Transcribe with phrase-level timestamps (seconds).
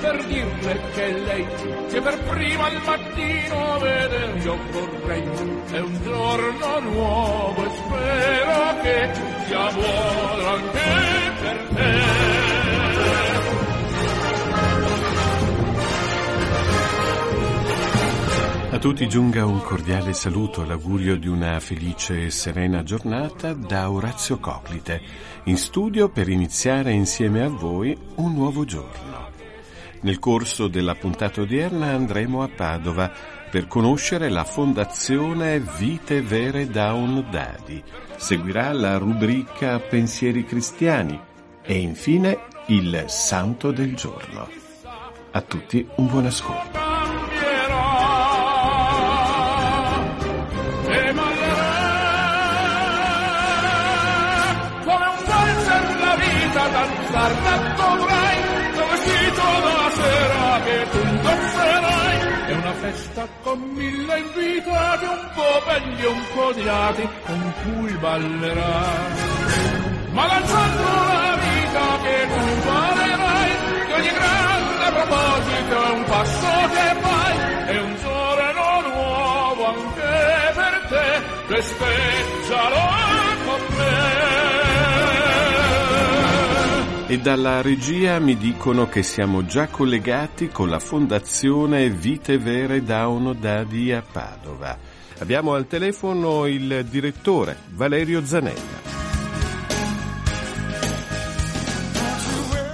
[0.00, 1.46] per dirle che lei
[1.88, 5.22] che per prima al mattino veder io vorrei.
[5.70, 9.10] È un giorno nuovo e spero che
[9.46, 10.80] sia buono anche
[11.40, 12.24] per te.
[18.70, 23.88] A tutti giunga un cordiale saluto e l'augurio di una felice e serena giornata da
[23.88, 25.00] Orazio Coclite,
[25.44, 29.33] in studio per iniziare insieme a voi un nuovo giorno.
[30.04, 33.10] Nel corso della puntata odierna andremo a Padova
[33.50, 37.82] per conoscere la Fondazione Vite Vere Down Dadi.
[38.16, 41.18] Seguirà la rubrica Pensieri Cristiani
[41.62, 44.46] e infine il Santo del Giorno.
[45.30, 46.82] A tutti un buon ascolto.
[56.54, 57.73] danzar dovrai,
[62.84, 69.12] festa con mille invitati, un po' belli un po' odiati, con cui ballerai.
[70.10, 70.82] Ma lanciando
[71.22, 73.50] la vita che tu imparerai,
[73.86, 77.34] di ogni grande proposito è un passo che fai,
[77.74, 81.06] è un giorno nuovo anche per te,
[81.54, 82.84] festeggialo
[83.46, 84.33] con me.
[87.14, 93.36] E dalla regia mi dicono che siamo già collegati con la Fondazione Vite Vere Down
[93.38, 94.76] Dadi a Padova.
[95.18, 98.82] Abbiamo al telefono il direttore Valerio Zanella.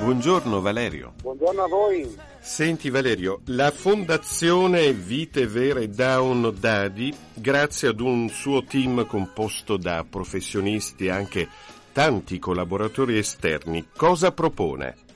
[0.01, 1.13] Buongiorno Valerio.
[1.21, 2.17] Buongiorno a voi.
[2.41, 10.03] Senti Valerio, la Fondazione Vite Vere Down Dadi, grazie ad un suo team composto da
[10.09, 11.47] professionisti anche
[11.93, 15.09] tanti collaboratori esterni, cosa propone?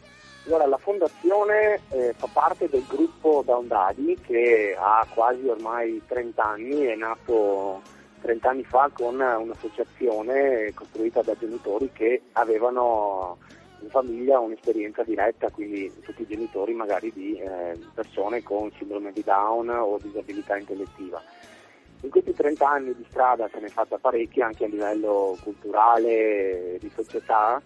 [0.47, 3.67] Allora, la fondazione eh, fa parte del gruppo Down
[4.27, 7.81] che ha quasi ormai 30 anni, è nato
[8.21, 13.39] 30 anni fa con un'associazione costruita da genitori che avevano
[13.81, 19.23] in famiglia un'esperienza diretta, quindi tutti i genitori magari di eh, persone con sindrome di
[19.23, 21.23] Down o disabilità intellettiva.
[22.05, 26.77] In questi 30 anni di strada se ne è fatta parecchia anche a livello culturale,
[26.79, 27.63] di società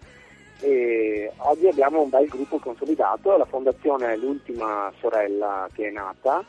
[0.61, 6.41] e oggi abbiamo un bel gruppo consolidato, la fondazione è l'ultima sorella che è nata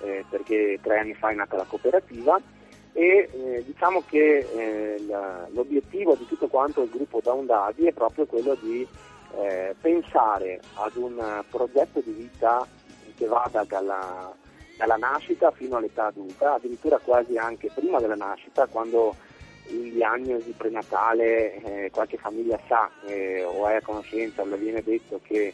[0.00, 2.36] eh, perché tre anni fa è nata la cooperativa
[2.92, 5.04] e eh, diciamo che eh,
[5.52, 8.84] l'obiettivo di tutto quanto il gruppo Down Daddy è proprio quello di
[9.36, 12.66] eh, pensare ad un progetto di vita
[13.14, 14.34] che vada dalla
[14.76, 19.14] dalla nascita fino all'età adulta, addirittura quasi anche prima della nascita, quando
[19.68, 24.82] in diagnosi prenatale eh, qualche famiglia sa eh, o è a conoscenza o le viene
[24.82, 25.52] detto che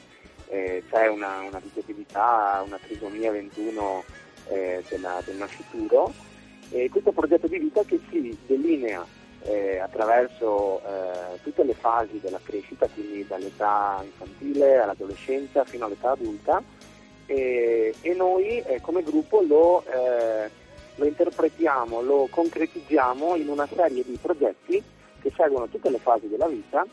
[0.48, 4.04] eh, c'è una, una, disabilità, una trisomia 21
[4.48, 6.12] eh, della, del nascituro.
[6.70, 9.04] E questo progetto di vita che si delinea
[9.44, 16.62] eh, attraverso eh, tutte le fasi della crescita, quindi dall'età infantile all'adolescenza fino all'età adulta,
[17.32, 20.50] e, e noi eh, come gruppo lo, eh,
[20.96, 24.82] lo interpretiamo, lo concretizziamo in una serie di progetti
[25.20, 26.84] che seguono tutte le fasi della vita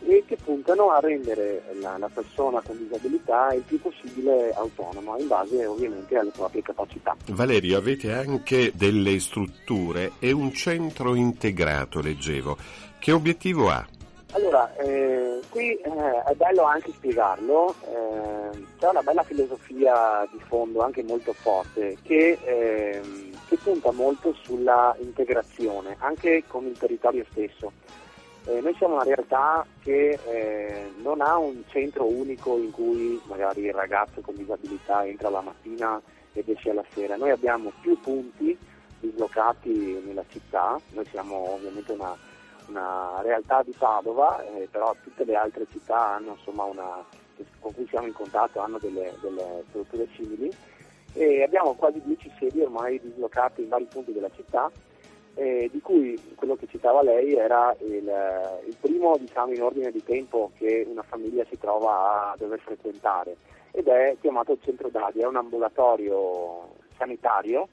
[0.00, 5.26] e che puntano a rendere la, la, persona con disabilità il più possibile autonoma in
[5.26, 7.16] base ovviamente alle proprie capacità.
[7.30, 12.56] Valerio, avete anche delle strutture e un centro integrato, leggevo.
[12.98, 13.84] Che obiettivo ha?
[14.32, 20.82] Allora, eh, qui eh, è bello anche spiegarlo, eh, c'è una bella filosofia di fondo
[20.82, 27.72] anche molto forte che, ehm, che, punta molto sulla integrazione anche con il territorio stesso.
[28.44, 33.62] Eh, noi siamo una realtà che eh, non ha un centro unico in cui magari
[33.62, 36.00] il ragazzo con disabilità entra la mattina
[36.34, 38.56] ed esce alla sera, noi abbiamo più punti
[39.00, 42.14] dislocati nella città, noi siamo ovviamente una
[42.68, 47.04] una realtà di Padova, eh, però tutte le altre città hanno, insomma, una,
[47.60, 50.50] con cui siamo in contatto hanno delle, delle strutture simili.
[51.14, 54.70] E abbiamo quasi 10 sedi ormai dislocate in vari punti della città,
[55.34, 58.10] eh, di cui quello che citava lei era il,
[58.66, 63.36] il primo diciamo, in ordine di tempo che una famiglia si trova a dover frequentare
[63.70, 67.68] ed è chiamato centro Dadi, è un ambulatorio sanitario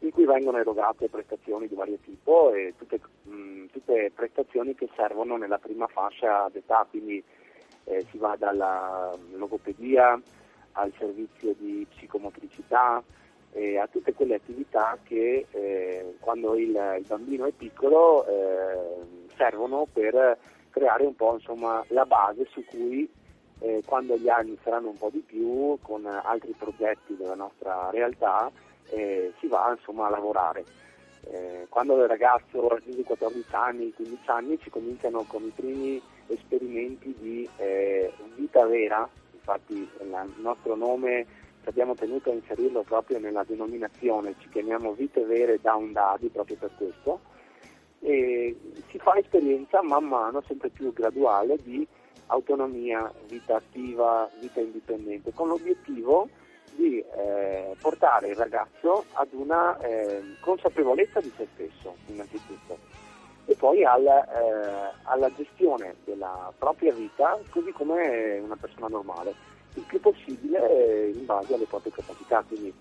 [0.00, 5.36] in cui vengono erogate prestazioni di vario tipo e tutte, mh, tutte prestazioni che servono
[5.36, 7.22] nella prima fascia d'età, quindi
[7.84, 10.20] eh, si va dalla logopedia
[10.72, 13.02] al servizio di psicomotricità
[13.52, 16.68] e a tutte quelle attività che eh, quando il,
[16.98, 20.38] il, bambino è piccolo eh, servono per
[20.70, 23.10] creare un po' insomma, la base su cui
[23.58, 28.50] eh, quando gli anni saranno un po' di più con altri progetti della nostra realtà
[28.90, 30.64] eh, si va insomma, a lavorare.
[31.22, 37.14] Eh, quando il ragazzo raggiunge 14 anni, 15 anni si cominciano con i primi esperimenti
[37.18, 41.26] di eh, vita vera, infatti il nostro nome
[41.62, 46.56] ci abbiamo tenuto a inserirlo proprio nella denominazione, ci chiamiamo vite vere down daddy proprio
[46.56, 47.20] per questo,
[48.00, 48.56] e
[48.88, 51.86] si fa esperienza man mano sempre più graduale di
[52.26, 56.28] autonomia, vita attiva, vita indipendente, con l'obiettivo
[56.80, 62.78] di eh, portare il ragazzo ad una eh, consapevolezza di se stesso innanzitutto
[63.44, 69.34] e poi al, eh, alla gestione della propria vita così come una persona normale,
[69.74, 72.42] il più possibile in base alle proprie capacità.
[72.46, 72.72] Quindi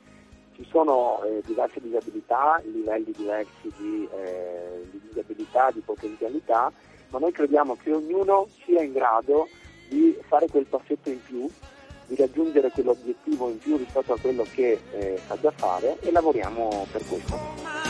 [0.55, 6.71] ci sono eh, diverse disabilità, livelli diversi di, eh, di disabilità, di potenzialità,
[7.09, 9.47] ma noi crediamo che ognuno sia in grado
[9.89, 11.49] di fare quel passetto in più
[12.09, 16.87] di raggiungere quell'obiettivo in più rispetto a quello che eh, sa già fare e lavoriamo
[16.91, 17.88] per questo.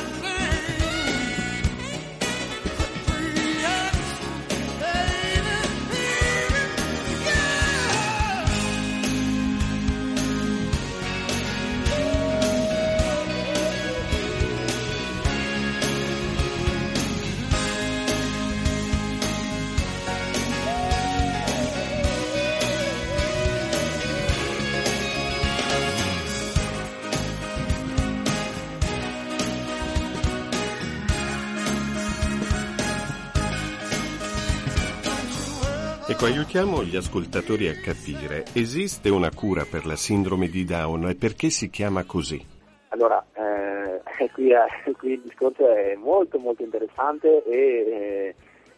[36.10, 41.14] Ecco, aiutiamo gli ascoltatori a capire, esiste una cura per la sindrome di Down e
[41.14, 42.44] perché si chiama così?
[42.88, 44.02] Allora, eh,
[44.34, 48.36] qui, eh, qui, il discorso è molto molto interessante e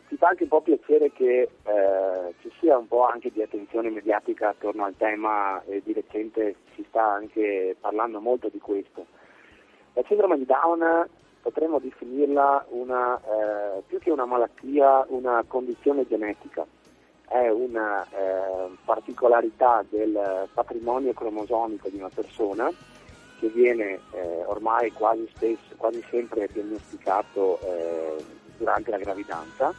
[0.09, 3.89] eh, fa anche un po' piacere che eh, ci sia un po' anche di attenzione
[3.89, 9.05] mediatica attorno al tema e di recente si sta anche parlando molto di questo.
[9.93, 11.07] La sindrome di Down
[11.41, 16.67] potremmo definirla una, eh, più che una malattia, una condizione genetica
[17.31, 22.69] è una eh, particolarità del patrimonio cromosomico di una persona
[23.39, 28.23] che viene eh, ormai quasi, spesso, quasi, sempre diagnosticato eh,
[28.57, 29.73] durante la gravidanza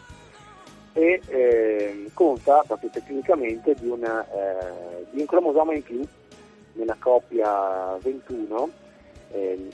[0.94, 6.02] e eh, consta proprio tecnicamente di, una, eh, di, un cromosoma in più
[6.72, 8.70] nella coppia 21
[9.30, 9.68] ehm,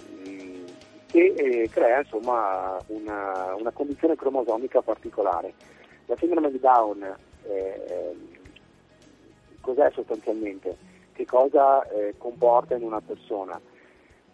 [1.06, 5.54] che crea insomma una, una condizione cromosomica particolare.
[6.06, 7.16] La sindrome di Down
[7.48, 8.16] eh,
[9.60, 10.76] cos'è sostanzialmente?
[11.12, 13.60] Che cosa eh, comporta in una persona?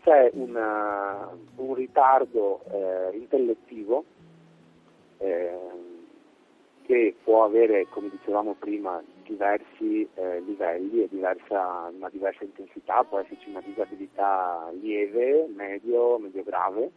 [0.02, 4.04] C'è una, un ritardo eh, intellettivo
[5.18, 5.58] eh,
[6.82, 13.20] che può avere, come dicevamo prima, diversi eh, livelli e diversa, una diversa intensità, può
[13.20, 16.90] esserci una disabilità lieve, medio, medio grave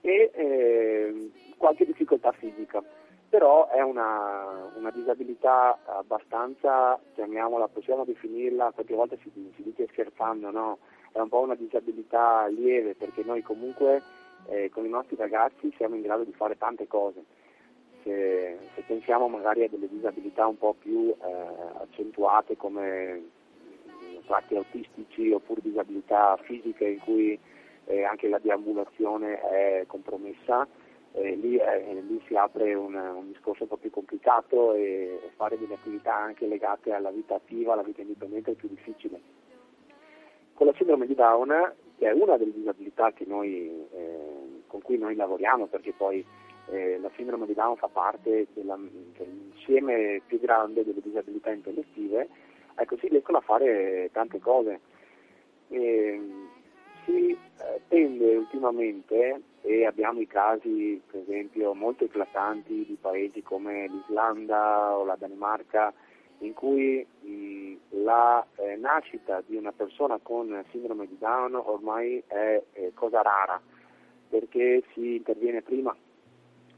[0.00, 2.82] e eh, qualche difficoltà fisica
[3.34, 10.52] però è una, una, disabilità abbastanza, chiamiamola, possiamo definirla, qualche volta si, si dice scherzando,
[10.52, 10.78] no?
[11.10, 14.00] È un po' una disabilità lieve perché noi comunque
[14.46, 17.24] eh, con i nostri ragazzi siamo in grado di fare tante cose.
[18.04, 23.30] Se, se pensiamo magari a delle disabilità un po' più eh, accentuate come
[24.26, 27.36] tratti autistici oppure disabilità fisiche in cui
[27.86, 30.68] eh, anche la deambulazione è compromessa,
[31.16, 35.56] eh, lì, eh, lì, si apre un, un, discorso un po' più complicato e, fare
[35.56, 39.20] delle attività anche legate alla vita attiva, alla vita indipendente è più difficile.
[40.54, 45.14] Con la sindrome di Down, che è una delle disabilità noi, eh, con cui noi
[45.14, 46.24] lavoriamo, perché poi
[46.70, 48.76] eh, la sindrome di Down fa parte della,
[49.16, 52.28] dell'insieme più grande delle disabilità intellettive,
[52.74, 54.80] ecco, si riescono a fare tante cose.
[55.68, 56.20] E,
[57.04, 63.88] si eh, tende ultimamente, e abbiamo i casi per esempio molto eclatanti di paesi come
[63.88, 65.92] l'Islanda o la Danimarca,
[66.38, 72.62] in cui mh, la eh, nascita di una persona con sindrome di Down ormai è
[72.72, 73.60] eh, cosa rara,
[74.28, 75.96] perché si interviene prima,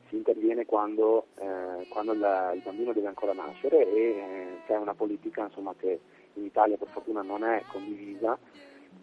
[0.08, 4.94] si interviene quando, eh, quando la, il bambino deve ancora nascere e eh, c'è una
[4.94, 5.98] politica insomma, che
[6.34, 8.38] in Italia per fortuna non è condivisa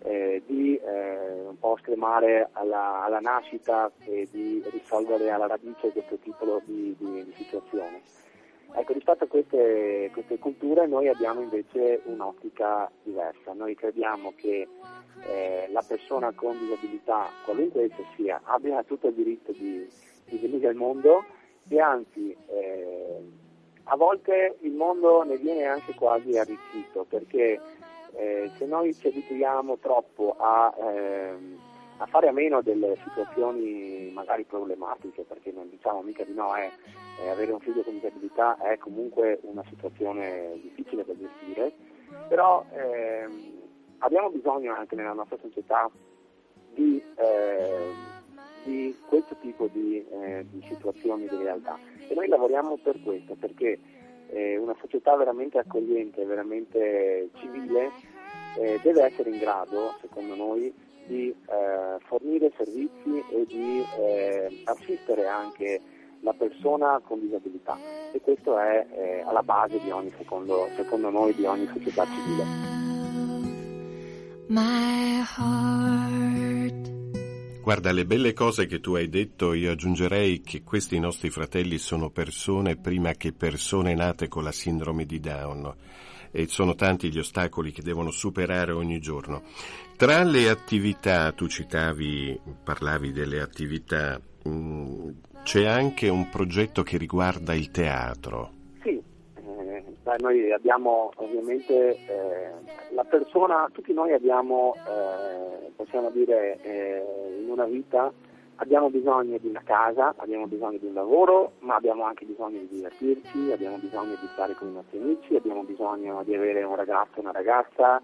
[0.04, 6.18] eh, di eh, un po' scremare alla, alla, nascita e di risolvere alla radice questo
[6.18, 8.02] tipo di, di, di situazione.
[8.76, 14.68] Ecco, rispetto a queste, queste, culture noi abbiamo invece un'ottica diversa, noi crediamo che
[15.28, 19.88] eh, la persona con disabilità, qualunque essa sia, abbia tutto il diritto di,
[20.26, 21.24] di venire al mondo
[21.70, 23.22] e anzi eh,
[23.86, 27.60] a volte il mondo ne viene anche quasi arricchito perché
[28.15, 31.58] eh, se noi ci abituiamo troppo a, ehm,
[31.98, 36.72] a, fare a meno delle situazioni magari problematiche, perché non diciamo mica di no, eh,
[37.22, 41.72] eh, avere un figlio con disabilità è comunque una situazione difficile da gestire,
[42.27, 43.62] però ehm,
[44.00, 45.89] abbiamo bisogno anche nella nostra società
[46.74, 47.93] di, ehm,
[48.63, 51.77] di questo tipo di, eh, di situazioni di realtà.
[52.08, 53.79] E noi lavoriamo per questo, perché
[54.34, 57.92] eh, una società veramente accogliente, veramente civile,
[58.58, 60.74] eh, deve essere in grado, secondo noi,
[61.06, 65.82] di eh, fornire servizi e di eh, assistere anche
[66.22, 67.78] la persona con disabilità
[68.13, 72.82] e questo è eh, alla base di ogni, secondo, secondo noi, di ogni società civile.
[77.63, 82.10] Guarda, le belle cose che tu hai detto, io aggiungerei che questi nostri fratelli sono
[82.10, 85.74] persone prima che persone nate con la sindrome di Down
[86.32, 89.43] e sono tanti gli ostacoli che devono superare ogni giorno.
[89.96, 95.10] Tra le attività, tu citavi, parlavi delle attività, mm,
[95.43, 98.62] c'è anche un progetto che riguarda il teatro.
[100.04, 102.52] Sì, eh, noi abbiamo ovviamente eh,
[102.94, 108.12] la persona, tutti noi abbiamo, eh, possiamo dire, eh, in una vita
[108.58, 112.68] abbiamo bisogno di una casa, abbiamo bisogno di un lavoro, ma abbiamo anche bisogno di
[112.70, 117.20] divertirci, abbiamo bisogno di stare con i nostri amici, abbiamo bisogno di avere un ragazzo,
[117.20, 118.02] una ragazza,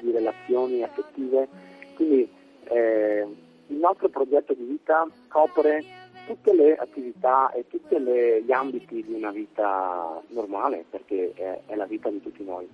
[0.00, 1.48] di relazioni affettive.
[1.94, 2.28] Quindi
[2.64, 3.26] eh,
[3.68, 5.82] il nostro progetto di vita copre
[6.26, 11.86] tutte le attività e tutti gli ambiti di una vita normale, perché è, è la
[11.86, 12.68] vita di tutti noi.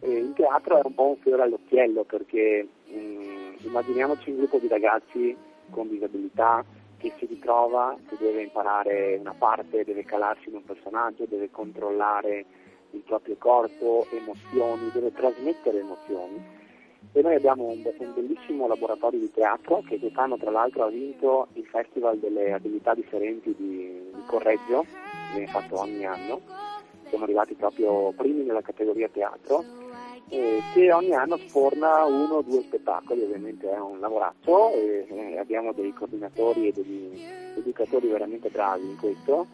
[0.00, 4.58] E il teatro è un po' un fiore all'occhiello perché mh, mm, immaginiamoci un gruppo
[4.58, 5.36] di ragazzi
[5.70, 6.64] con disabilità
[6.98, 12.44] che si ritrova, che deve imparare una parte, deve calarsi in un personaggio, deve controllare
[12.92, 16.56] il proprio corpo, emozioni, deve trasmettere emozioni.
[17.12, 21.48] E noi abbiamo un, un bellissimo laboratorio di teatro che quest'anno tra l'altro ha vinto
[21.54, 24.84] il Festival delle abilità differenti di, di Correggio,
[25.32, 26.40] viene fatto ogni anno.
[27.08, 29.64] Siamo arrivati proprio primi nella categoria teatro
[30.30, 35.38] eh, che ogni anno sforna uno o due spettacoli, ovviamente è un lavoraccio e, eh,
[35.38, 37.22] abbiamo dei coordinatori e degli
[37.56, 39.46] educatori veramente bravi in questo,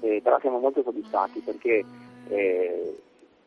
[0.00, 1.84] eh, però siamo molto soddisfatti perché
[2.28, 2.98] eh,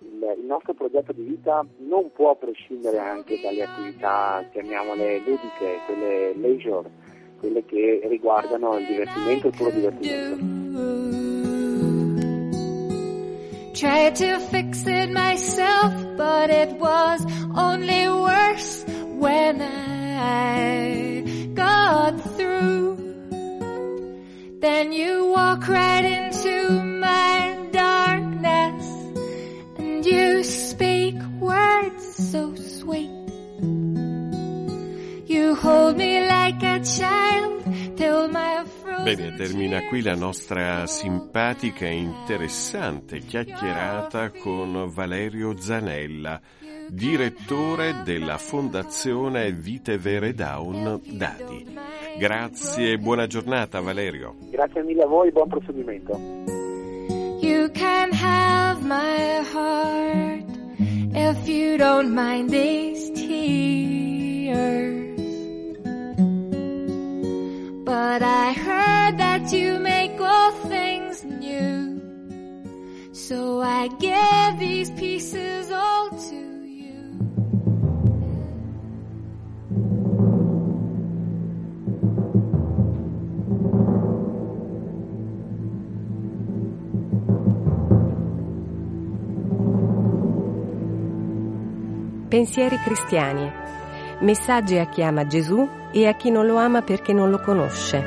[0.01, 6.89] il, nostro progetto di vita non può prescindere anche dalle attività, chiamiamole ludiche, quelle leisure,
[7.39, 10.60] quelle che riguardano il divertimento, il puro divertimento.
[13.74, 18.86] Tried to fix it myself, but it was only worse
[19.17, 21.24] when I
[21.55, 22.98] got through.
[24.60, 27.50] Then you walk right into my
[32.81, 33.09] sweet.
[35.27, 37.63] You hold me like a child
[37.95, 38.63] till my
[39.03, 46.39] Bene, termina qui la nostra simpatica e interessante chiacchierata con Valerio Zanella,
[46.88, 51.75] direttore della Fondazione Vite Vere Down Dadi.
[52.19, 54.35] Grazie e buona giornata Valerio.
[54.51, 56.19] Grazie mille a voi, buon proseguimento.
[57.41, 60.40] You can have my heart
[61.13, 63.41] if you don't mind these tears.
[67.83, 72.01] But I heard that you make all things new.
[73.11, 76.50] So I give these pieces all to
[92.31, 93.51] Pensieri cristiani.
[94.21, 97.97] Messaggi a chi ama Gesù e a chi non lo ama perché non lo conosce.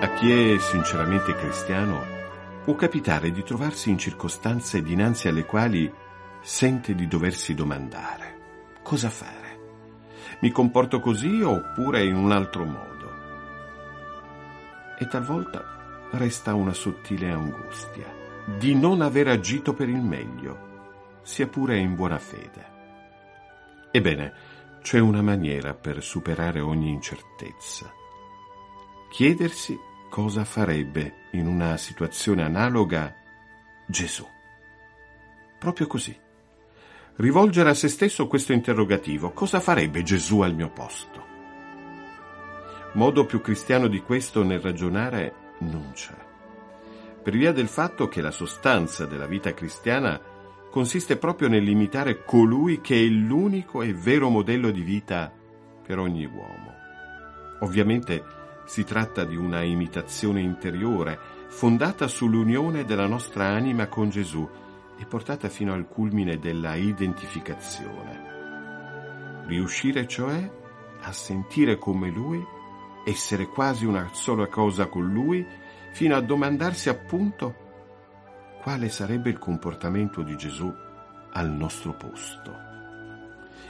[0.00, 2.04] A chi è sinceramente cristiano
[2.64, 5.88] può capitare di trovarsi in circostanze dinanzi alle quali
[6.40, 8.38] sente di doversi domandare
[8.82, 9.58] cosa fare.
[10.40, 13.08] Mi comporto così oppure in un altro modo?
[14.98, 20.68] E talvolta resta una sottile angustia di non aver agito per il meglio
[21.22, 22.68] sia pure in buona fede.
[23.90, 24.32] Ebbene,
[24.82, 27.92] c'è una maniera per superare ogni incertezza.
[29.10, 29.78] Chiedersi
[30.08, 33.14] cosa farebbe in una situazione analoga
[33.86, 34.26] Gesù.
[35.58, 36.18] Proprio così.
[37.16, 41.26] Rivolgere a se stesso questo interrogativo, cosa farebbe Gesù al mio posto?
[42.94, 46.29] Modo più cristiano di questo nel ragionare non c'è.
[47.22, 50.18] Per via del fatto che la sostanza della vita cristiana
[50.70, 55.30] consiste proprio nell'imitare colui che è l'unico e vero modello di vita
[55.84, 56.74] per ogni uomo.
[57.60, 58.24] Ovviamente
[58.64, 64.48] si tratta di una imitazione interiore, fondata sull'unione della nostra anima con Gesù
[64.96, 68.28] e portata fino al culmine della identificazione.
[69.46, 70.50] Riuscire cioè
[71.02, 72.42] a sentire come Lui,
[73.04, 75.44] essere quasi una sola cosa con Lui,
[75.92, 77.68] fino a domandarsi appunto
[78.62, 80.72] quale sarebbe il comportamento di Gesù
[81.32, 82.68] al nostro posto.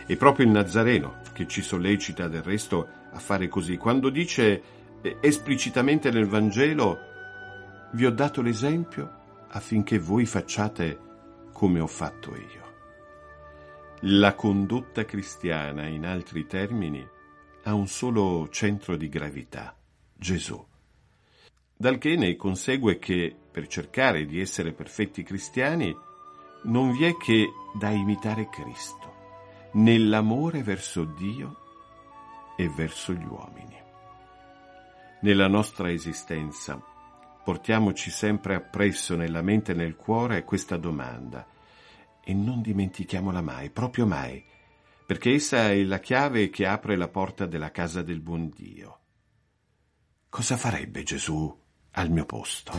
[0.07, 3.77] È proprio il Nazareno che ci sollecita del resto a fare così.
[3.77, 4.63] Quando dice
[5.01, 6.99] eh, esplicitamente nel Vangelo,
[7.93, 10.99] vi ho dato l'esempio affinché voi facciate
[11.53, 12.69] come ho fatto io.
[14.05, 17.07] La condotta cristiana, in altri termini,
[17.65, 19.77] ha un solo centro di gravità,
[20.15, 20.70] Gesù.
[21.81, 25.97] Dal che ne consegue che, per cercare di essere perfetti cristiani,
[26.65, 31.57] non vi è che da imitare Cristo, nell'amore verso Dio
[32.55, 33.79] e verso gli uomini.
[35.23, 36.79] Nella nostra esistenza
[37.43, 41.47] portiamoci sempre appresso nella mente e nel cuore questa domanda
[42.23, 44.45] e non dimentichiamola mai, proprio mai,
[45.07, 48.99] perché essa è la chiave che apre la porta della casa del buon Dio.
[50.29, 52.73] Cosa farebbe Gesù al mio posto.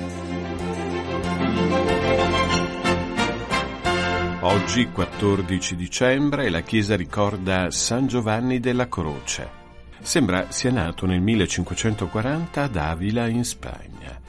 [4.44, 9.60] Oggi, 14 dicembre, la chiesa ricorda San Giovanni della Croce.
[10.02, 14.20] Sembra sia nato nel 1540 ad Avila, in Spagna.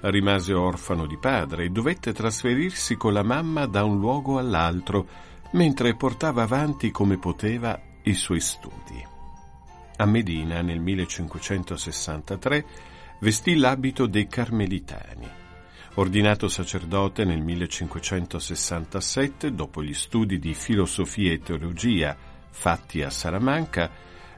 [0.00, 5.06] Rimase orfano di padre e dovette trasferirsi con la mamma da un luogo all'altro,
[5.52, 9.02] mentre portava avanti come poteva i suoi studi.
[9.96, 12.64] A Medina, nel 1563,
[13.22, 15.28] vestì l'abito dei Carmelitani.
[15.94, 22.16] Ordinato sacerdote nel 1567, dopo gli studi di filosofia e teologia
[22.50, 23.90] fatti a Salamanca,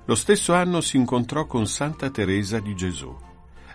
[0.05, 3.16] lo stesso anno si incontrò con Santa Teresa di Gesù,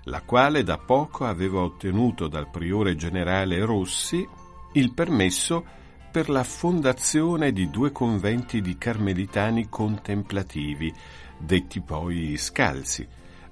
[0.04, 4.28] la quale da poco aveva ottenuto dal priore generale Rossi
[4.74, 5.66] il permesso
[6.12, 10.94] per la fondazione di due conventi di carmelitani contemplativi,
[11.40, 13.08] detti poi scalzi,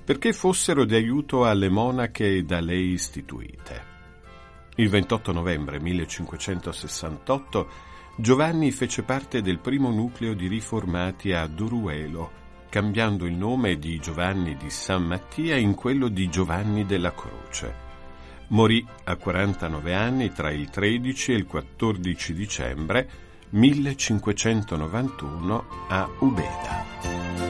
[0.08, 3.84] perché fossero di aiuto alle monache da lei istituite.
[4.78, 7.67] Il 28 novembre 1568
[8.15, 12.32] Giovanni fece parte del primo nucleo di riformati a Duruelo,
[12.70, 17.76] cambiando il nome di Giovanni di San Mattia in quello di Giovanni della Croce.
[18.48, 23.10] Morì a 49 anni tra il 13 e il 14 dicembre
[23.50, 27.46] 1591 a Ubeda.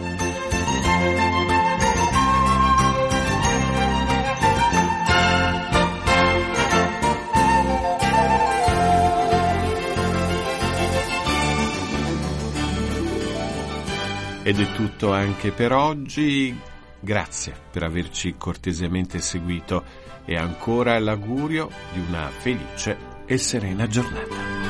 [14.47, 16.57] Ed è tutto anche per oggi.
[17.01, 19.83] Grazie per averci cortesemente seguito
[20.23, 24.66] e ancora l'augurio di una felice e serena giornata.